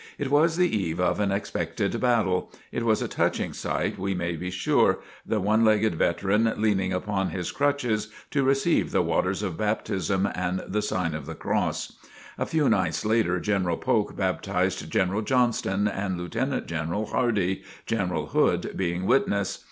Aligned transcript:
It 0.17 0.31
was 0.31 0.57
the 0.57 0.67
eve 0.75 0.99
of 0.99 1.19
an 1.19 1.31
expected 1.31 1.99
battle. 2.01 2.49
It 2.71 2.81
was 2.83 3.03
a 3.03 3.07
touching 3.07 3.53
sight, 3.53 3.99
we 3.99 4.15
may 4.15 4.35
be 4.35 4.49
sure, 4.49 4.97
the 5.23 5.39
one 5.39 5.63
legged 5.63 5.93
veteran, 5.93 6.51
leaning 6.57 6.91
upon 6.91 7.29
his 7.29 7.51
crutches 7.51 8.07
to 8.31 8.43
receive 8.43 8.89
the 8.89 9.03
waters 9.03 9.43
of 9.43 9.59
baptism 9.59 10.27
and 10.33 10.63
the 10.67 10.81
sign 10.81 11.13
of 11.13 11.27
the 11.27 11.35
cross. 11.35 11.93
A 12.39 12.47
few 12.47 12.67
nights 12.67 13.05
later, 13.05 13.39
General 13.39 13.77
Polk 13.77 14.15
baptized 14.15 14.89
General 14.89 15.21
Johnston 15.21 15.87
and 15.87 16.17
Lieutenant 16.17 16.65
General 16.65 17.05
Hardee, 17.05 17.61
General 17.85 18.25
Hood 18.29 18.73
being 18.75 19.05
witness. 19.05 19.59